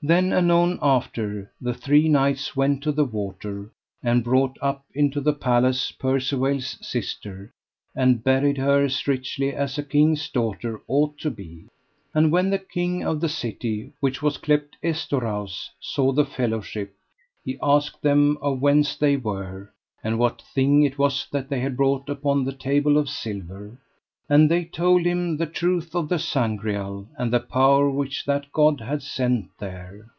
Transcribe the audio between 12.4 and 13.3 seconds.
the king of the